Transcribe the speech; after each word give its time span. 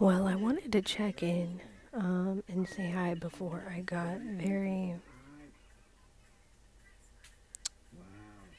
Well, 0.00 0.26
I 0.26 0.34
wanted 0.34 0.72
to 0.72 0.80
check 0.80 1.22
in 1.22 1.60
um, 1.92 2.42
and 2.48 2.66
say 2.66 2.90
hi 2.90 3.12
before 3.12 3.70
I 3.70 3.80
got 3.80 4.18
very 4.20 4.94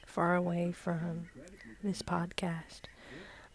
far 0.06 0.36
away 0.36 0.70
from 0.70 1.28
this 1.82 2.00
podcast. 2.00 2.82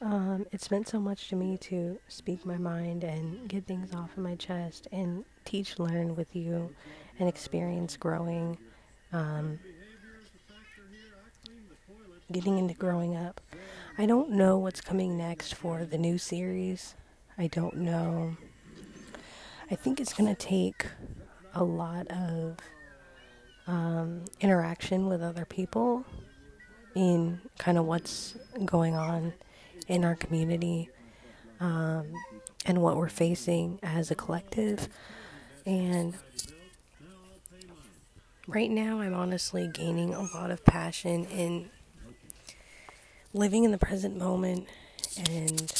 Um, 0.02 0.46
it's 0.52 0.70
meant 0.70 0.90
so 0.90 1.00
much 1.00 1.30
to 1.30 1.38
me 1.38 1.58
to 1.60 1.98
speak 2.10 2.46
my 2.46 2.58
mind 2.58 3.06
and 3.06 3.48
get 3.48 3.66
things 3.66 3.96
off 3.96 4.18
of 4.18 4.22
my 4.22 4.36
chest 4.36 4.90
and 4.92 5.24
teach, 5.46 5.80
learn 5.80 6.14
with 6.14 6.36
you, 6.36 6.76
and 7.20 7.30
experience 7.30 7.96
growing, 7.96 8.58
um, 9.14 9.60
getting 12.34 12.58
into 12.58 12.74
growing 12.74 13.16
up. 13.16 13.40
I 13.98 14.06
don't 14.06 14.32
know 14.32 14.58
what's 14.58 14.82
coming 14.82 15.18
next 15.18 15.56
for 15.56 15.86
the 15.86 15.98
new 15.98 16.18
series. 16.18 16.94
I 17.38 17.48
don't 17.48 17.78
know. 17.78 18.36
I 19.70 19.76
think 19.76 20.00
it's 20.00 20.14
going 20.14 20.34
to 20.34 20.48
take 20.48 20.88
a 21.54 21.64
lot 21.64 22.08
of 22.08 22.58
um, 23.68 24.26
interaction 24.40 25.08
with 25.08 25.22
other 25.22 25.46
people 25.46 26.06
in 26.96 27.40
kind 27.60 27.78
of 27.78 27.86
what's 27.86 28.36
going 28.66 28.96
on 28.96 29.34
in 29.88 30.04
our 30.04 30.16
community 30.16 30.90
um, 31.60 32.12
and 32.66 32.82
what 32.82 32.98
we're 32.98 33.10
facing 33.10 33.78
as 33.84 34.10
a 34.10 34.16
collective. 34.16 34.90
And 35.66 36.16
right 38.48 38.72
now, 38.72 39.00
I'm 39.02 39.14
honestly 39.14 39.70
gaining 39.72 40.14
a 40.14 40.22
lot 40.22 40.50
of 40.50 40.66
passion 40.66 41.26
in 41.26 41.70
living 43.34 43.64
in 43.64 43.72
the 43.72 43.78
present 43.78 44.18
moment 44.18 44.68
and 45.30 45.72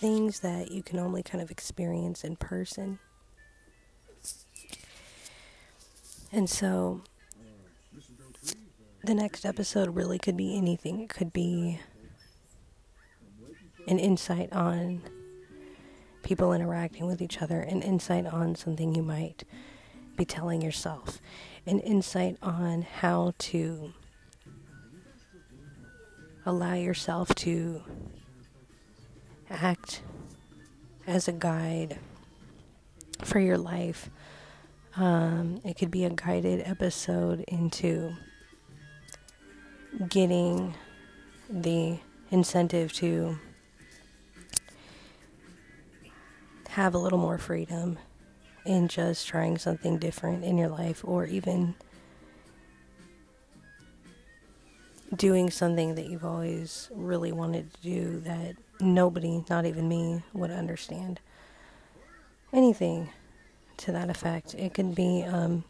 things 0.00 0.40
that 0.40 0.70
you 0.70 0.82
can 0.82 0.98
only 0.98 1.22
kind 1.22 1.42
of 1.42 1.50
experience 1.50 2.24
in 2.24 2.34
person. 2.34 2.98
And 6.32 6.48
so 6.48 7.02
the 9.04 9.14
next 9.14 9.44
episode 9.44 9.94
really 9.94 10.18
could 10.18 10.38
be 10.38 10.56
anything. 10.56 11.00
It 11.00 11.10
could 11.10 11.34
be 11.34 11.80
an 13.86 13.98
insight 13.98 14.50
on 14.52 15.02
people 16.22 16.54
interacting 16.54 17.06
with 17.06 17.20
each 17.20 17.42
other, 17.42 17.60
an 17.60 17.82
insight 17.82 18.24
on 18.24 18.54
something 18.54 18.94
you 18.94 19.02
might 19.02 19.44
be 20.16 20.24
telling 20.24 20.62
yourself, 20.62 21.20
an 21.66 21.78
insight 21.80 22.38
on 22.42 22.82
how 22.82 23.34
to 23.38 23.92
allow 26.46 26.74
yourself 26.74 27.34
to 27.34 27.82
act 29.50 30.02
as 31.06 31.28
a 31.28 31.32
guide 31.32 31.98
for 33.24 33.38
your 33.38 33.58
life. 33.58 34.10
Um, 34.96 35.60
it 35.64 35.76
could 35.76 35.90
be 35.90 36.04
a 36.04 36.10
guided 36.10 36.62
episode 36.66 37.40
into 37.48 38.14
getting 40.08 40.74
the 41.48 41.98
incentive 42.30 42.92
to 42.94 43.38
have 46.68 46.94
a 46.94 46.98
little 46.98 47.18
more 47.18 47.38
freedom 47.38 47.98
in 48.64 48.88
just 48.88 49.26
trying 49.26 49.58
something 49.58 49.98
different 49.98 50.44
in 50.44 50.56
your 50.56 50.68
life 50.68 51.04
or 51.04 51.26
even 51.26 51.74
doing 55.16 55.50
something 55.50 55.96
that 55.96 56.06
you've 56.06 56.24
always 56.24 56.88
really 56.94 57.32
wanted 57.32 57.72
to 57.74 57.80
do 57.80 58.20
that 58.20 58.54
nobody, 58.80 59.44
not 59.48 59.66
even 59.66 59.88
me, 59.88 60.22
would 60.32 60.50
understand. 60.50 61.20
Anything 62.52 63.10
to 63.78 63.92
that 63.92 64.10
effect. 64.10 64.54
It 64.54 64.74
could 64.74 64.94
be 64.94 65.22
um, 65.22 65.64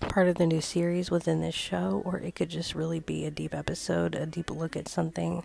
part 0.00 0.28
of 0.28 0.36
the 0.36 0.46
new 0.46 0.60
series 0.60 1.10
within 1.10 1.40
this 1.40 1.54
show, 1.54 2.02
or 2.04 2.18
it 2.18 2.34
could 2.34 2.50
just 2.50 2.74
really 2.74 3.00
be 3.00 3.24
a 3.24 3.30
deep 3.30 3.54
episode, 3.54 4.14
a 4.14 4.26
deep 4.26 4.50
look 4.50 4.76
at 4.76 4.88
something. 4.88 5.42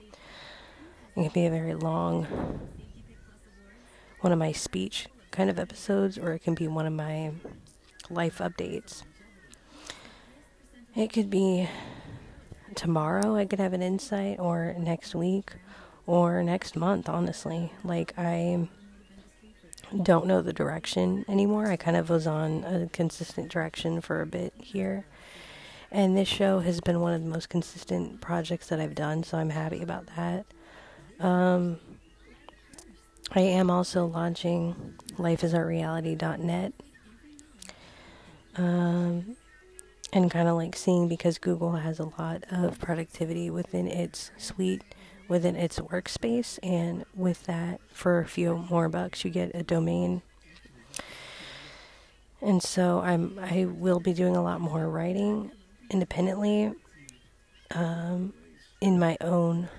It 1.16 1.23
could 1.23 1.33
be 1.33 1.45
a 1.45 1.50
very 1.50 1.73
long 1.73 2.28
one 4.22 4.31
of 4.31 4.39
my 4.39 4.51
speech 4.51 5.07
kind 5.31 5.50
of 5.50 5.57
episodes, 5.57 6.17
or 6.17 6.34
it 6.34 6.39
can 6.39 6.53
be 6.53 6.67
one 6.67 6.85
of 6.85 6.94
my 6.94 7.31
life 8.09 8.38
updates. 8.38 9.03
It 10.95 11.11
could 11.11 11.29
be 11.29 11.67
tomorrow, 12.75 13.35
I 13.35 13.45
could 13.45 13.59
have 13.59 13.73
an 13.73 13.81
insight, 13.81 14.39
or 14.39 14.75
next 14.78 15.16
week, 15.16 15.53
or 16.06 16.44
next 16.44 16.75
month, 16.75 17.07
honestly. 17.07 17.72
Like, 17.84 18.13
I 18.17 18.67
don't 20.03 20.25
know 20.25 20.41
the 20.41 20.53
direction 20.53 21.25
anymore. 21.28 21.67
I 21.67 21.75
kind 21.75 21.97
of 21.97 22.09
was 22.09 22.28
on 22.28 22.63
a 22.63 22.88
consistent 22.91 23.50
direction 23.50 24.01
for 24.01 24.22
a 24.22 24.25
bit 24.25 24.53
here. 24.57 25.06
And 25.91 26.16
this 26.17 26.28
show 26.28 26.59
has 26.59 26.79
been 26.79 27.01
one 27.01 27.13
of 27.13 27.22
the 27.22 27.29
most 27.29 27.50
consistent 27.50 28.22
projects 28.22 28.67
that 28.67 28.79
I've 28.79 28.95
done, 28.95 29.23
so 29.23 29.38
I'm 29.38 29.50
happy 29.50 29.81
about 29.81 30.07
that. 30.16 30.45
Um, 31.19 31.79
I 33.34 33.41
am 33.41 33.69
also 33.69 34.06
launching 34.06 34.95
lifeisartreality.net. 35.17 36.73
Um, 38.57 39.38
and 40.13 40.29
kind 40.29 40.47
of 40.47 40.56
like 40.56 40.75
seeing 40.75 41.07
because 41.07 41.38
Google 41.38 41.73
has 41.73 42.00
a 42.00 42.11
lot 42.19 42.44
of 42.51 42.79
productivity 42.79 43.50
within 43.50 43.88
its 43.88 44.31
suite, 44.38 44.84
within 45.31 45.55
its 45.55 45.79
workspace, 45.79 46.59
and 46.61 47.05
with 47.15 47.45
that, 47.45 47.79
for 47.87 48.19
a 48.19 48.25
few 48.25 48.65
more 48.69 48.89
bucks, 48.89 49.23
you 49.23 49.31
get 49.31 49.49
a 49.55 49.63
domain. 49.63 50.21
And 52.41 52.61
so 52.61 52.99
I'm 52.99 53.39
I 53.39 53.63
will 53.63 54.01
be 54.01 54.11
doing 54.11 54.35
a 54.35 54.43
lot 54.43 54.59
more 54.59 54.89
writing 54.89 55.51
independently 55.89 56.73
um, 57.73 58.33
in 58.81 58.99
my 58.99 59.15
own 59.21 59.69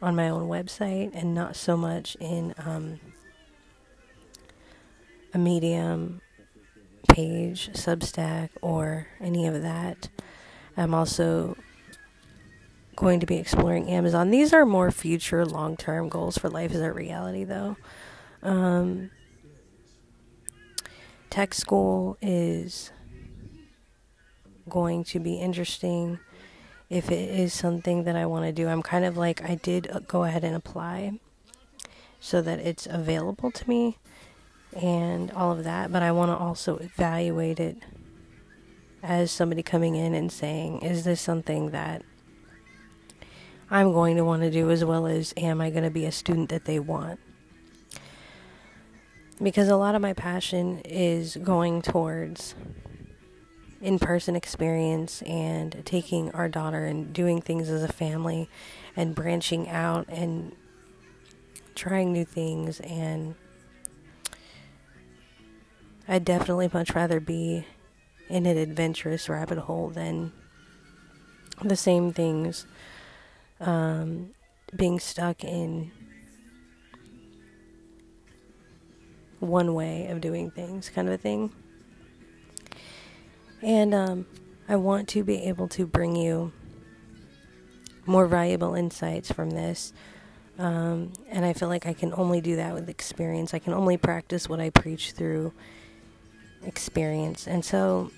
on 0.00 0.14
my 0.14 0.28
own 0.28 0.48
website 0.48 1.10
and 1.12 1.34
not 1.34 1.56
so 1.56 1.76
much 1.76 2.16
in 2.20 2.54
um, 2.58 3.00
a 5.34 5.38
Medium 5.38 6.20
page, 7.08 7.70
Substack, 7.72 8.50
or 8.62 9.08
any 9.20 9.44
of 9.48 9.60
that. 9.62 10.08
I'm 10.76 10.94
also 10.94 11.56
going 12.98 13.20
to 13.20 13.26
be 13.26 13.36
exploring 13.36 13.88
Amazon. 13.88 14.30
These 14.30 14.52
are 14.52 14.66
more 14.66 14.90
future 14.90 15.46
long 15.46 15.76
term 15.76 16.08
goals 16.08 16.36
for 16.36 16.50
Life 16.50 16.72
as 16.72 16.80
a 16.80 16.92
Reality, 16.92 17.44
though. 17.44 17.76
Um, 18.42 19.10
tech 21.30 21.54
school 21.54 22.18
is 22.20 22.90
going 24.68 25.04
to 25.04 25.20
be 25.20 25.36
interesting 25.36 26.18
if 26.90 27.12
it 27.12 27.30
is 27.30 27.54
something 27.54 28.02
that 28.02 28.16
I 28.16 28.26
want 28.26 28.46
to 28.46 28.52
do. 28.52 28.66
I'm 28.66 28.82
kind 28.82 29.04
of 29.04 29.16
like, 29.16 29.48
I 29.48 29.54
did 29.54 29.88
uh, 29.92 30.00
go 30.00 30.24
ahead 30.24 30.42
and 30.42 30.56
apply 30.56 31.20
so 32.18 32.42
that 32.42 32.58
it's 32.58 32.86
available 32.86 33.52
to 33.52 33.68
me 33.68 33.96
and 34.72 35.30
all 35.30 35.52
of 35.52 35.62
that, 35.62 35.92
but 35.92 36.02
I 36.02 36.10
want 36.10 36.32
to 36.32 36.36
also 36.36 36.78
evaluate 36.78 37.60
it 37.60 37.76
as 39.04 39.30
somebody 39.30 39.62
coming 39.62 39.94
in 39.94 40.14
and 40.14 40.32
saying, 40.32 40.80
is 40.80 41.04
this 41.04 41.20
something 41.20 41.70
that 41.70 42.02
I'm 43.70 43.92
going 43.92 44.16
to 44.16 44.24
want 44.24 44.42
to 44.42 44.50
do 44.50 44.70
as 44.70 44.84
well 44.84 45.06
as 45.06 45.34
am 45.36 45.60
I 45.60 45.70
going 45.70 45.84
to 45.84 45.90
be 45.90 46.06
a 46.06 46.12
student 46.12 46.48
that 46.48 46.64
they 46.64 46.78
want? 46.78 47.20
Because 49.42 49.68
a 49.68 49.76
lot 49.76 49.94
of 49.94 50.02
my 50.02 50.14
passion 50.14 50.80
is 50.84 51.36
going 51.36 51.82
towards 51.82 52.54
in 53.80 53.98
person 53.98 54.34
experience 54.34 55.22
and 55.22 55.82
taking 55.84 56.30
our 56.32 56.48
daughter 56.48 56.84
and 56.84 57.12
doing 57.12 57.40
things 57.40 57.68
as 57.68 57.82
a 57.82 57.92
family 57.92 58.48
and 58.96 59.14
branching 59.14 59.68
out 59.68 60.06
and 60.08 60.52
trying 61.74 62.12
new 62.12 62.24
things 62.24 62.80
and 62.80 63.36
I'd 66.08 66.24
definitely 66.24 66.70
much 66.72 66.94
rather 66.94 67.20
be 67.20 67.66
in 68.28 68.46
an 68.46 68.56
adventurous 68.56 69.28
rabbit 69.28 69.58
hole 69.58 69.90
than 69.90 70.32
the 71.62 71.76
same 71.76 72.12
things 72.12 72.66
um, 73.60 74.30
being 74.74 75.00
stuck 75.00 75.44
in 75.44 75.90
one 79.40 79.74
way 79.74 80.06
of 80.08 80.20
doing 80.20 80.50
things 80.50 80.90
kind 80.90 81.08
of 81.08 81.14
a 81.14 81.18
thing. 81.18 81.52
And 83.62 83.94
um, 83.94 84.26
I 84.68 84.76
want 84.76 85.08
to 85.08 85.24
be 85.24 85.44
able 85.44 85.68
to 85.68 85.86
bring 85.86 86.16
you 86.16 86.52
more 88.06 88.26
valuable 88.26 88.74
insights 88.74 89.30
from 89.30 89.50
this. 89.50 89.92
Um, 90.58 91.12
and 91.28 91.44
I 91.44 91.52
feel 91.52 91.68
like 91.68 91.86
I 91.86 91.92
can 91.92 92.12
only 92.16 92.40
do 92.40 92.56
that 92.56 92.74
with 92.74 92.88
experience. 92.88 93.54
I 93.54 93.58
can 93.58 93.72
only 93.72 93.96
practice 93.96 94.48
what 94.48 94.60
I 94.60 94.70
preach 94.70 95.12
through 95.12 95.52
experience. 96.64 97.46
And 97.46 97.64
so 97.64 98.10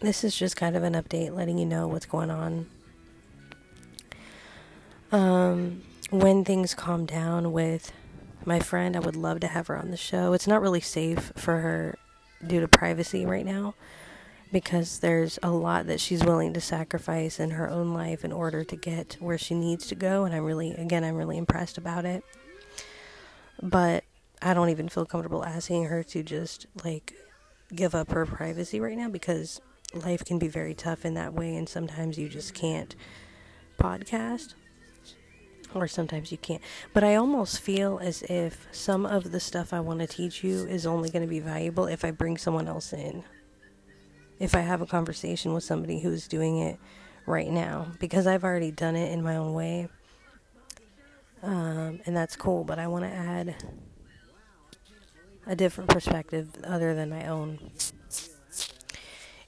this 0.00 0.24
is 0.24 0.36
just 0.36 0.56
kind 0.56 0.76
of 0.76 0.82
an 0.82 0.94
update 0.94 1.34
letting 1.34 1.58
you 1.58 1.66
know 1.66 1.88
what's 1.88 2.06
going 2.06 2.30
on. 2.30 2.66
Um, 5.14 5.82
when 6.10 6.44
things 6.44 6.74
calm 6.74 7.06
down 7.06 7.52
with 7.52 7.92
my 8.44 8.58
friend, 8.58 8.96
I 8.96 8.98
would 8.98 9.14
love 9.14 9.38
to 9.40 9.46
have 9.46 9.68
her 9.68 9.78
on 9.78 9.92
the 9.92 9.96
show. 9.96 10.32
It's 10.32 10.48
not 10.48 10.60
really 10.60 10.80
safe 10.80 11.32
for 11.36 11.58
her 11.58 11.96
due 12.44 12.58
to 12.58 12.66
privacy 12.66 13.24
right 13.24 13.46
now 13.46 13.76
because 14.50 14.98
there's 14.98 15.38
a 15.40 15.52
lot 15.52 15.86
that 15.86 16.00
she's 16.00 16.24
willing 16.24 16.52
to 16.54 16.60
sacrifice 16.60 17.38
in 17.38 17.50
her 17.52 17.70
own 17.70 17.94
life 17.94 18.24
in 18.24 18.32
order 18.32 18.64
to 18.64 18.74
get 18.74 19.16
where 19.20 19.38
she 19.38 19.54
needs 19.54 19.86
to 19.86 19.94
go 19.94 20.24
and 20.24 20.34
I'm 20.34 20.44
really 20.44 20.72
again 20.72 21.04
I'm 21.04 21.14
really 21.14 21.38
impressed 21.38 21.78
about 21.78 22.04
it. 22.04 22.24
But 23.62 24.02
I 24.42 24.52
don't 24.52 24.70
even 24.70 24.88
feel 24.88 25.06
comfortable 25.06 25.44
asking 25.44 25.84
her 25.84 26.02
to 26.02 26.24
just 26.24 26.66
like 26.82 27.14
give 27.72 27.94
up 27.94 28.10
her 28.10 28.26
privacy 28.26 28.80
right 28.80 28.98
now 28.98 29.08
because 29.08 29.60
life 29.94 30.24
can 30.24 30.40
be 30.40 30.48
very 30.48 30.74
tough 30.74 31.04
in 31.04 31.14
that 31.14 31.34
way 31.34 31.54
and 31.54 31.68
sometimes 31.68 32.18
you 32.18 32.28
just 32.28 32.52
can't 32.52 32.96
podcast 33.78 34.54
or 35.74 35.88
sometimes 35.88 36.30
you 36.30 36.38
can't. 36.38 36.62
But 36.92 37.04
I 37.04 37.16
almost 37.16 37.60
feel 37.60 37.98
as 38.02 38.22
if 38.22 38.66
some 38.72 39.04
of 39.04 39.32
the 39.32 39.40
stuff 39.40 39.72
I 39.72 39.80
want 39.80 40.00
to 40.00 40.06
teach 40.06 40.44
you 40.44 40.66
is 40.66 40.86
only 40.86 41.10
going 41.10 41.22
to 41.22 41.28
be 41.28 41.40
valuable 41.40 41.86
if 41.86 42.04
I 42.04 42.10
bring 42.10 42.36
someone 42.38 42.68
else 42.68 42.92
in. 42.92 43.24
If 44.38 44.54
I 44.54 44.60
have 44.60 44.80
a 44.80 44.86
conversation 44.86 45.52
with 45.52 45.64
somebody 45.64 46.00
who's 46.00 46.26
doing 46.28 46.58
it 46.58 46.78
right 47.26 47.50
now, 47.50 47.88
because 47.98 48.26
I've 48.26 48.44
already 48.44 48.70
done 48.70 48.96
it 48.96 49.12
in 49.12 49.22
my 49.22 49.36
own 49.36 49.54
way. 49.54 49.88
Um, 51.42 52.00
and 52.06 52.16
that's 52.16 52.36
cool, 52.36 52.64
but 52.64 52.78
I 52.78 52.86
want 52.86 53.04
to 53.04 53.10
add 53.10 53.54
a 55.46 55.54
different 55.54 55.90
perspective 55.90 56.48
other 56.64 56.94
than 56.94 57.10
my 57.10 57.26
own 57.26 57.58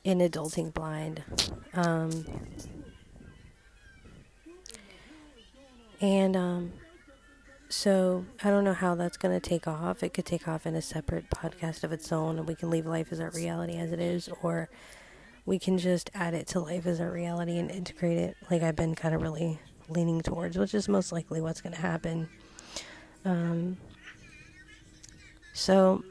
in 0.05 0.19
adulting 0.19 0.73
blind. 0.73 1.23
Um, 1.75 2.25
and 6.01 6.37
um, 6.37 6.73
so 7.69 8.25
I 8.43 8.51
don't 8.51 8.65
know 8.65 8.75
how 8.75 8.95
that's 8.95 9.17
going 9.17 9.39
to 9.39 9.49
take 9.49 9.67
off. 9.67 10.03
It 10.03 10.15
could 10.15 10.27
take 10.27 10.47
off 10.47 10.67
in 10.67 10.75
a 10.75 10.83
separate 10.83 11.31
podcast 11.31 11.85
of 11.85 11.93
its 11.93 12.13
own, 12.13 12.39
and 12.39 12.47
we 12.47 12.55
can 12.55 12.71
leave 12.71 12.87
life 12.87 13.13
as 13.13 13.21
our 13.21 13.31
reality 13.31 13.77
as 13.77 13.93
it 13.93 14.01
is, 14.01 14.29
or 14.43 14.69
we 15.45 15.59
can 15.59 15.79
just 15.79 16.11
add 16.15 16.35
it 16.35 16.47
to 16.49 16.61
life 16.61 16.87
as 16.87 17.01
our 17.01 17.11
reality 17.11 17.59
and 17.59 17.71
integrate 17.71 18.19
it, 18.19 18.37
like 18.51 18.63
I've 18.63 18.77
been 18.77 18.95
kind 18.95 19.15
of 19.15 19.23
really 19.23 19.59
leaning 19.89 20.21
towards, 20.21 20.59
which 20.59 20.75
is 20.75 20.89
most 20.89 21.13
likely 21.13 21.41
what's 21.41 21.61
going 21.61 21.75
to 21.75 21.81
happen. 21.81 22.29
Um, 23.25 23.77
so 25.53 26.03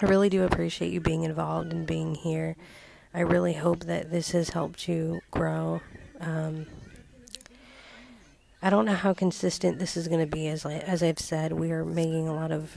I 0.00 0.06
really 0.06 0.28
do 0.28 0.44
appreciate 0.44 0.92
you 0.92 1.00
being 1.00 1.24
involved 1.24 1.72
and 1.72 1.86
being 1.86 2.14
here. 2.14 2.56
I 3.12 3.20
really 3.20 3.54
hope 3.54 3.84
that 3.84 4.10
this 4.10 4.30
has 4.32 4.50
helped 4.50 4.88
you 4.88 5.20
grow. 5.30 5.80
Um, 6.20 6.66
I 8.66 8.70
don't 8.70 8.84
know 8.84 8.94
how 8.94 9.14
consistent 9.14 9.78
this 9.78 9.96
is 9.96 10.08
going 10.08 10.18
to 10.18 10.26
be. 10.26 10.48
As 10.48 10.66
as 10.66 11.00
I've 11.00 11.20
said, 11.20 11.52
we 11.52 11.70
are 11.70 11.84
making 11.84 12.26
a 12.26 12.34
lot 12.34 12.50
of 12.50 12.76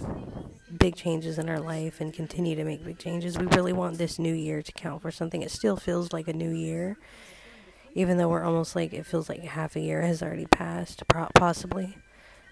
big 0.77 0.95
changes 0.95 1.39
in 1.39 1.49
our 1.49 1.59
life 1.59 1.99
and 1.99 2.13
continue 2.13 2.55
to 2.55 2.63
make 2.63 2.85
big 2.85 2.99
changes. 2.99 3.39
We 3.39 3.47
really 3.47 3.73
want 3.73 3.97
this 3.97 4.19
new 4.19 4.35
year 4.35 4.61
to 4.61 4.71
count 4.71 5.01
for 5.01 5.09
something. 5.09 5.41
It 5.41 5.49
still 5.49 5.77
feels 5.77 6.13
like 6.13 6.27
a 6.27 6.33
new 6.33 6.51
year, 6.51 6.95
even 7.95 8.17
though 8.17 8.29
we're 8.29 8.43
almost 8.43 8.75
like 8.75 8.93
it 8.93 9.07
feels 9.07 9.29
like 9.29 9.43
half 9.43 9.75
a 9.75 9.79
year 9.79 10.03
has 10.03 10.21
already 10.21 10.45
passed, 10.45 11.01
possibly. 11.33 11.97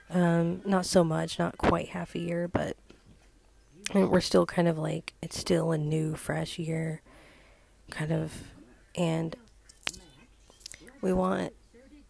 Um, 0.10 0.62
not 0.66 0.88
so 0.88 1.04
much, 1.04 1.38
not 1.38 1.60
quite 1.60 1.90
half 1.90 2.16
a 2.16 2.20
year, 2.20 2.48
but 2.48 2.76
we're 3.94 4.20
still 4.20 4.48
kind 4.48 4.68
of 4.68 4.80
like 4.80 5.14
it's 5.22 5.38
still 5.38 5.72
a 5.72 5.78
new, 5.78 6.16
fresh 6.16 6.58
year, 6.58 7.04
kind 7.92 8.12
of, 8.12 8.34
and 8.96 9.36
we 11.02 11.14
want 11.14 11.54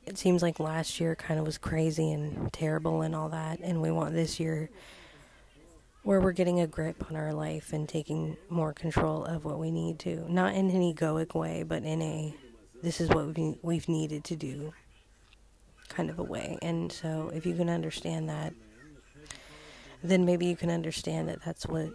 it 0.07 0.17
seems 0.17 0.41
like 0.41 0.59
last 0.59 0.99
year 0.99 1.15
kind 1.15 1.39
of 1.39 1.45
was 1.45 1.57
crazy 1.57 2.11
and 2.11 2.51
terrible 2.53 3.01
and 3.01 3.13
all 3.13 3.29
that, 3.29 3.59
and 3.59 3.81
we 3.81 3.91
want 3.91 4.13
this 4.13 4.39
year 4.39 4.69
where 6.03 6.21
we're 6.21 6.31
getting 6.31 6.61
a 6.61 6.67
grip 6.67 7.03
on 7.09 7.17
our 7.17 7.33
life 7.33 7.73
and 7.73 7.89
taking 7.89 8.37
more 8.49 8.71
control 8.71 9.25
of 9.25 9.43
what 9.43 9.59
we 9.59 9.69
need 9.69 9.99
to. 9.99 10.31
Not 10.31 10.55
in 10.55 10.69
an 10.69 10.81
egoic 10.81 11.35
way, 11.35 11.63
but 11.63 11.83
in 11.83 12.01
a 12.01 12.33
this 12.81 13.01
is 13.01 13.09
what 13.09 13.35
we've, 13.35 13.57
we've 13.61 13.89
needed 13.89 14.23
to 14.25 14.35
do 14.35 14.73
kind 15.89 16.09
of 16.09 16.19
a 16.19 16.23
way. 16.23 16.57
And 16.61 16.91
so, 16.91 17.31
if 17.33 17.45
you 17.45 17.55
can 17.55 17.69
understand 17.69 18.29
that, 18.29 18.53
then 20.03 20.25
maybe 20.25 20.45
you 20.45 20.55
can 20.55 20.69
understand 20.69 21.27
that 21.27 21.43
that's 21.43 21.65
what 21.65 21.89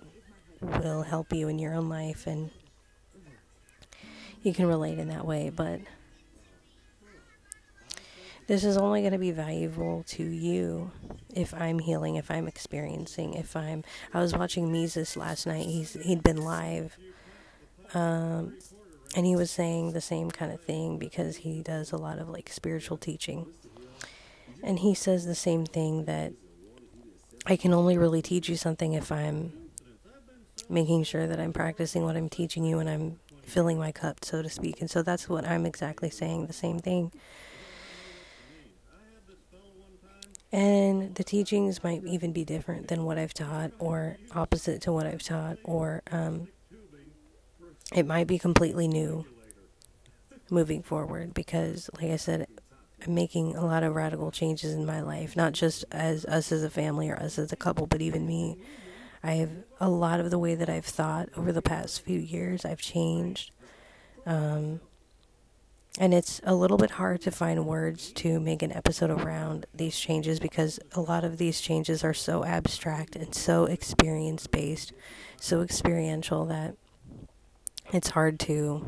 will 0.60 1.02
help 1.02 1.32
you 1.32 1.48
in 1.48 1.58
your 1.58 1.74
own 1.74 1.88
life 1.88 2.26
and 2.26 2.50
you 4.42 4.52
can 4.52 4.66
relate 4.66 4.98
in 4.98 5.08
that 5.08 5.24
way. 5.24 5.50
But 5.54 5.80
this 8.52 8.64
is 8.64 8.76
only 8.76 9.00
going 9.00 9.14
to 9.14 9.18
be 9.18 9.30
valuable 9.30 10.04
to 10.06 10.22
you 10.22 10.90
if 11.34 11.54
I'm 11.54 11.78
healing, 11.78 12.16
if 12.16 12.30
I'm 12.30 12.46
experiencing, 12.46 13.32
if 13.32 13.56
I'm. 13.56 13.82
I 14.12 14.20
was 14.20 14.34
watching 14.34 14.70
Mises 14.70 15.16
last 15.16 15.46
night. 15.46 15.64
He's 15.64 15.94
he'd 15.94 16.22
been 16.22 16.36
live, 16.36 16.98
um, 17.94 18.58
and 19.16 19.24
he 19.24 19.34
was 19.36 19.50
saying 19.50 19.92
the 19.92 20.02
same 20.02 20.30
kind 20.30 20.52
of 20.52 20.60
thing 20.60 20.98
because 20.98 21.36
he 21.38 21.62
does 21.62 21.92
a 21.92 21.96
lot 21.96 22.18
of 22.18 22.28
like 22.28 22.50
spiritual 22.50 22.98
teaching, 22.98 23.46
and 24.62 24.80
he 24.80 24.92
says 24.92 25.24
the 25.24 25.34
same 25.34 25.64
thing 25.64 26.04
that 26.04 26.34
I 27.46 27.56
can 27.56 27.72
only 27.72 27.96
really 27.96 28.20
teach 28.20 28.50
you 28.50 28.56
something 28.56 28.92
if 28.92 29.10
I'm 29.10 29.54
making 30.68 31.04
sure 31.04 31.26
that 31.26 31.40
I'm 31.40 31.54
practicing 31.54 32.04
what 32.04 32.18
I'm 32.18 32.28
teaching 32.28 32.66
you 32.66 32.80
and 32.80 32.90
I'm 32.90 33.18
filling 33.44 33.78
my 33.78 33.92
cup, 33.92 34.22
so 34.26 34.42
to 34.42 34.50
speak. 34.50 34.82
And 34.82 34.90
so 34.90 35.02
that's 35.02 35.26
what 35.26 35.48
I'm 35.48 35.64
exactly 35.64 36.10
saying 36.10 36.48
the 36.48 36.52
same 36.52 36.80
thing. 36.80 37.12
And 40.52 41.14
the 41.14 41.24
teachings 41.24 41.82
might 41.82 42.04
even 42.04 42.32
be 42.32 42.44
different 42.44 42.88
than 42.88 43.04
what 43.04 43.18
I've 43.18 43.32
taught, 43.32 43.72
or 43.78 44.18
opposite 44.34 44.82
to 44.82 44.92
what 44.92 45.06
I've 45.06 45.22
taught, 45.22 45.56
or 45.64 46.02
um, 46.10 46.48
it 47.94 48.06
might 48.06 48.26
be 48.26 48.38
completely 48.38 48.86
new 48.86 49.24
moving 50.50 50.82
forward 50.82 51.32
because, 51.32 51.88
like 51.94 52.10
I 52.10 52.16
said, 52.16 52.46
I'm 53.04 53.14
making 53.14 53.56
a 53.56 53.64
lot 53.64 53.82
of 53.82 53.94
radical 53.94 54.30
changes 54.30 54.74
in 54.74 54.84
my 54.84 55.00
life, 55.00 55.34
not 55.34 55.54
just 55.54 55.84
as 55.90 56.24
us 56.26 56.52
as 56.52 56.62
a 56.62 56.70
family 56.70 57.08
or 57.08 57.16
us 57.16 57.38
as 57.38 57.50
a 57.52 57.56
couple, 57.56 57.86
but 57.86 58.02
even 58.02 58.26
me. 58.26 58.58
I 59.24 59.32
have 59.34 59.50
a 59.80 59.88
lot 59.88 60.20
of 60.20 60.30
the 60.30 60.38
way 60.38 60.54
that 60.54 60.68
I've 60.68 60.84
thought 60.84 61.28
over 61.36 61.52
the 61.52 61.62
past 61.62 62.02
few 62.02 62.18
years. 62.18 62.64
I've 62.64 62.80
changed. 62.80 63.52
Um, 64.26 64.80
and 65.98 66.14
it's 66.14 66.40
a 66.44 66.54
little 66.54 66.78
bit 66.78 66.92
hard 66.92 67.20
to 67.22 67.30
find 67.30 67.66
words 67.66 68.12
to 68.12 68.40
make 68.40 68.62
an 68.62 68.72
episode 68.72 69.10
around 69.10 69.66
these 69.74 69.98
changes 69.98 70.40
because 70.40 70.80
a 70.92 71.00
lot 71.00 71.22
of 71.22 71.36
these 71.36 71.60
changes 71.60 72.02
are 72.02 72.14
so 72.14 72.44
abstract 72.44 73.14
and 73.14 73.34
so 73.34 73.66
experience 73.66 74.46
based, 74.46 74.92
so 75.38 75.60
experiential 75.60 76.46
that 76.46 76.76
it's 77.92 78.10
hard 78.10 78.40
to 78.40 78.86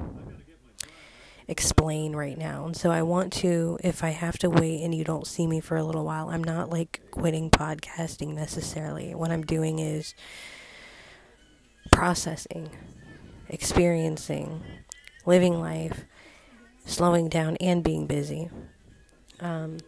explain 1.47 2.17
right 2.17 2.39
now. 2.39 2.65
And 2.65 2.75
so 2.75 2.91
I 2.91 3.03
want 3.03 3.35
to, 3.35 3.79
if 3.85 4.03
I 4.03 4.11
have 4.11 4.39
to 4.39 4.49
wait 4.49 4.83
and 4.83 4.95
you 4.95 5.05
don't 5.05 5.27
see 5.27 5.47
me 5.47 5.61
for 5.61 5.77
a 5.77 5.85
little 5.85 6.07
while, 6.07 6.31
I'm 6.31 6.43
not 6.43 6.71
like 6.71 7.03
quitting 7.11 7.51
podcasting 7.51 8.35
necessarily. 8.35 9.15
What 9.15 9.31
I'm 9.31 9.45
doing 9.45 9.79
is 9.79 10.15
processing, 11.93 12.71
experiencing, 13.51 14.63
living 15.27 15.61
life 15.61 16.07
slowing 16.85 17.29
down 17.29 17.57
and 17.57 17.83
being 17.83 18.07
busy. 18.07 18.51
Um, 19.41 19.79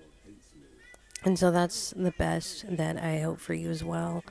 and 1.24 1.38
so 1.38 1.50
that's 1.50 1.90
the 1.90 2.12
best 2.12 2.64
that 2.76 2.96
I 2.96 3.18
hope 3.20 3.40
for 3.40 3.54
you 3.54 3.70
as 3.70 3.82
well 3.82 4.22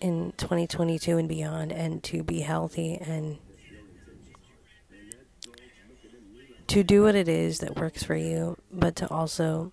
in 0.00 0.32
2022 0.36 1.16
and 1.16 1.28
beyond, 1.28 1.72
and 1.72 2.02
to 2.04 2.22
be 2.22 2.40
healthy 2.40 2.98
and 3.00 3.38
to 6.66 6.82
do 6.82 7.02
what 7.02 7.14
it 7.14 7.28
is 7.28 7.60
that 7.60 7.76
works 7.76 8.02
for 8.02 8.16
you, 8.16 8.56
but 8.70 8.96
to 8.96 9.08
also 9.08 9.72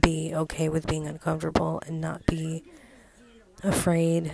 be 0.00 0.32
okay 0.34 0.68
with 0.68 0.86
being 0.86 1.06
uncomfortable 1.06 1.82
and 1.86 2.00
not 2.00 2.24
be 2.26 2.64
afraid. 3.62 4.32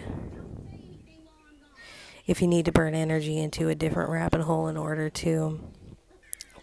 If 2.27 2.41
you 2.41 2.47
need 2.47 2.67
to 2.67 2.73
burn 2.73 2.95
energy 2.95 3.39
into 3.39 3.69
a 3.69 3.75
different 3.75 4.11
rabbit 4.11 4.43
hole 4.43 4.69
in 4.69 4.77
order 4.77 5.11
to 5.11 5.61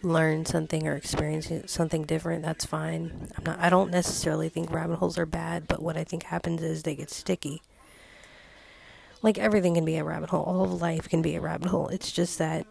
learn 0.06 0.46
something 0.46 0.86
or 0.86 0.94
experience 0.94 1.50
something 1.66 2.04
different, 2.04 2.42
that's 2.42 2.64
fine. 2.64 3.28
I'm 3.36 3.44
not 3.44 3.58
I 3.58 3.68
don't 3.68 3.90
necessarily 3.90 4.48
think 4.48 4.70
rabbit 4.70 4.96
holes 4.96 5.18
are 5.18 5.26
bad, 5.26 5.66
but 5.66 5.82
what 5.82 5.96
I 5.96 6.04
think 6.04 6.24
happens 6.24 6.62
is 6.62 6.82
they 6.82 6.94
get 6.94 7.10
sticky. 7.10 7.62
Like 9.22 9.38
everything 9.38 9.74
can 9.74 9.84
be 9.84 9.96
a 9.96 10.04
rabbit 10.04 10.30
hole. 10.30 10.44
All 10.44 10.62
of 10.62 10.80
life 10.80 11.08
can 11.08 11.22
be 11.22 11.34
a 11.34 11.40
rabbit 11.40 11.68
hole. 11.68 11.88
It's 11.88 12.12
just 12.12 12.38
that 12.38 12.66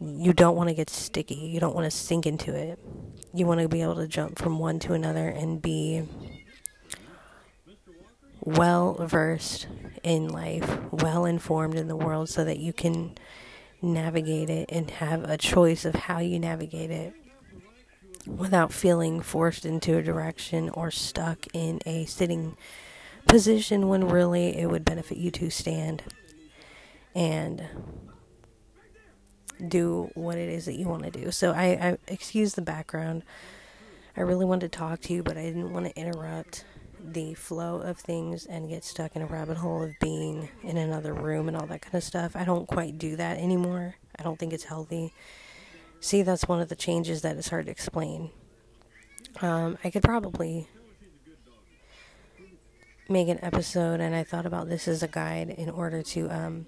you 0.00 0.32
don't 0.32 0.56
want 0.56 0.68
to 0.68 0.74
get 0.74 0.90
sticky. 0.90 1.34
You 1.34 1.60
don't 1.60 1.74
want 1.74 1.84
to 1.84 1.96
sink 1.96 2.26
into 2.26 2.54
it. 2.54 2.78
You 3.32 3.46
want 3.46 3.60
to 3.60 3.68
be 3.68 3.82
able 3.82 3.96
to 3.96 4.08
jump 4.08 4.38
from 4.38 4.58
one 4.58 4.78
to 4.80 4.94
another 4.94 5.28
and 5.28 5.62
be 5.62 6.02
well 8.40 8.94
versed 8.94 9.68
in 10.02 10.28
life, 10.28 10.78
well 10.90 11.24
informed 11.24 11.74
in 11.74 11.88
the 11.88 11.96
world 11.96 12.28
so 12.28 12.44
that 12.44 12.58
you 12.58 12.72
can 12.72 13.16
navigate 13.80 14.50
it 14.50 14.68
and 14.70 14.90
have 14.90 15.24
a 15.24 15.36
choice 15.36 15.84
of 15.84 15.94
how 15.94 16.18
you 16.18 16.38
navigate 16.38 16.90
it 16.90 17.14
without 18.26 18.72
feeling 18.72 19.20
forced 19.20 19.64
into 19.64 19.96
a 19.96 20.02
direction 20.02 20.68
or 20.70 20.90
stuck 20.90 21.46
in 21.52 21.80
a 21.86 22.04
sitting 22.06 22.56
position 23.26 23.88
when 23.88 24.08
really 24.08 24.56
it 24.56 24.70
would 24.70 24.84
benefit 24.84 25.18
you 25.18 25.30
to 25.30 25.50
stand 25.50 26.02
and 27.14 27.64
do 29.66 30.10
what 30.14 30.36
it 30.36 30.48
is 30.48 30.66
that 30.66 30.74
you 30.74 30.86
want 30.86 31.02
to 31.04 31.10
do. 31.10 31.30
So 31.30 31.52
I, 31.52 31.64
I 31.64 31.98
excuse 32.06 32.54
the 32.54 32.62
background. 32.62 33.22
I 34.16 34.22
really 34.22 34.44
wanted 34.44 34.72
to 34.72 34.78
talk 34.78 35.00
to 35.02 35.12
you, 35.12 35.22
but 35.22 35.36
I 35.36 35.42
didn't 35.42 35.72
want 35.72 35.86
to 35.86 35.96
interrupt 35.96 36.64
the 37.02 37.34
flow 37.34 37.76
of 37.76 37.98
things 37.98 38.46
and 38.46 38.68
get 38.68 38.84
stuck 38.84 39.16
in 39.16 39.22
a 39.22 39.26
rabbit 39.26 39.56
hole 39.56 39.82
of 39.82 39.92
being 40.00 40.48
in 40.62 40.76
another 40.76 41.14
room 41.14 41.48
and 41.48 41.56
all 41.56 41.66
that 41.66 41.82
kind 41.82 41.94
of 41.94 42.02
stuff. 42.02 42.36
I 42.36 42.44
don't 42.44 42.66
quite 42.66 42.98
do 42.98 43.16
that 43.16 43.38
anymore. 43.38 43.96
I 44.18 44.22
don't 44.22 44.38
think 44.38 44.52
it's 44.52 44.64
healthy. 44.64 45.12
See, 46.00 46.22
that's 46.22 46.46
one 46.46 46.60
of 46.60 46.68
the 46.68 46.76
changes 46.76 47.22
that 47.22 47.36
is 47.36 47.48
hard 47.48 47.66
to 47.66 47.72
explain. 47.72 48.30
Um, 49.40 49.78
I 49.82 49.90
could 49.90 50.02
probably 50.02 50.68
make 53.08 53.28
an 53.28 53.38
episode, 53.42 54.00
and 54.00 54.14
I 54.14 54.22
thought 54.22 54.46
about 54.46 54.68
this 54.68 54.86
as 54.86 55.02
a 55.02 55.08
guide 55.08 55.50
in 55.50 55.70
order 55.70 56.02
to 56.02 56.28
um, 56.30 56.66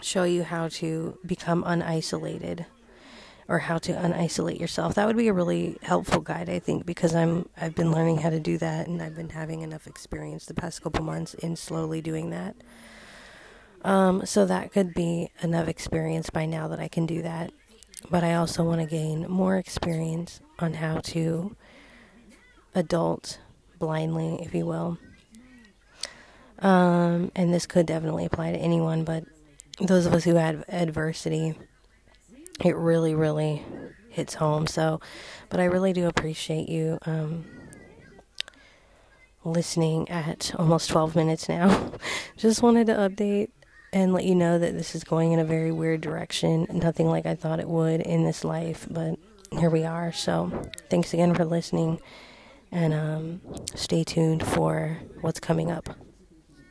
show 0.00 0.24
you 0.24 0.42
how 0.42 0.68
to 0.68 1.18
become 1.24 1.62
unisolated 1.64 2.66
or 3.48 3.58
how 3.58 3.78
to 3.78 3.92
unisolate 3.92 4.60
yourself. 4.60 4.94
That 4.94 5.06
would 5.06 5.16
be 5.16 5.28
a 5.28 5.32
really 5.32 5.76
helpful 5.82 6.20
guide, 6.20 6.48
I 6.48 6.58
think, 6.58 6.86
because 6.86 7.14
I'm 7.14 7.48
I've 7.56 7.74
been 7.74 7.92
learning 7.92 8.18
how 8.18 8.30
to 8.30 8.40
do 8.40 8.58
that, 8.58 8.86
and 8.86 9.02
I've 9.02 9.16
been 9.16 9.30
having 9.30 9.62
enough 9.62 9.86
experience 9.86 10.46
the 10.46 10.54
past 10.54 10.82
couple 10.82 11.04
months 11.04 11.34
in 11.34 11.56
slowly 11.56 12.00
doing 12.00 12.30
that. 12.30 12.56
Um, 13.84 14.24
so 14.24 14.46
that 14.46 14.72
could 14.72 14.94
be 14.94 15.30
enough 15.42 15.68
experience 15.68 16.30
by 16.30 16.46
now 16.46 16.68
that 16.68 16.78
I 16.78 16.88
can 16.88 17.04
do 17.04 17.22
that. 17.22 17.52
But 18.10 18.24
I 18.24 18.34
also 18.34 18.64
want 18.64 18.80
to 18.80 18.86
gain 18.86 19.28
more 19.28 19.56
experience 19.56 20.40
on 20.58 20.74
how 20.74 20.98
to 20.98 21.56
adult 22.74 23.38
blindly, 23.78 24.40
if 24.42 24.54
you 24.54 24.66
will. 24.66 24.98
Um, 26.60 27.32
and 27.34 27.52
this 27.52 27.66
could 27.66 27.86
definitely 27.86 28.24
apply 28.24 28.52
to 28.52 28.58
anyone, 28.58 29.02
but 29.04 29.24
those 29.80 30.06
of 30.06 30.14
us 30.14 30.24
who 30.24 30.36
had 30.36 30.64
adversity, 30.68 31.56
it 32.62 32.76
really, 32.76 33.14
really 33.14 33.64
hits 34.08 34.34
home. 34.34 34.66
So, 34.66 35.00
but 35.48 35.60
I 35.60 35.64
really 35.64 35.92
do 35.92 36.06
appreciate 36.06 36.68
you 36.68 36.98
um, 37.06 37.44
listening 39.44 40.08
at 40.08 40.54
almost 40.58 40.90
12 40.90 41.16
minutes 41.16 41.48
now. 41.48 41.92
Just 42.36 42.62
wanted 42.62 42.86
to 42.88 42.94
update 42.94 43.50
and 43.92 44.12
let 44.12 44.24
you 44.24 44.34
know 44.34 44.58
that 44.58 44.72
this 44.72 44.94
is 44.94 45.04
going 45.04 45.32
in 45.32 45.38
a 45.38 45.44
very 45.44 45.72
weird 45.72 46.00
direction. 46.00 46.66
Nothing 46.70 47.08
like 47.08 47.26
I 47.26 47.34
thought 47.34 47.60
it 47.60 47.68
would 47.68 48.00
in 48.00 48.24
this 48.24 48.44
life, 48.44 48.86
but 48.90 49.18
here 49.58 49.70
we 49.70 49.84
are. 49.84 50.12
So, 50.12 50.70
thanks 50.88 51.12
again 51.12 51.34
for 51.34 51.44
listening, 51.44 52.00
and 52.70 52.94
um, 52.94 53.40
stay 53.74 54.02
tuned 54.02 54.46
for 54.46 54.98
what's 55.20 55.40
coming 55.40 55.70
up. 55.70 55.94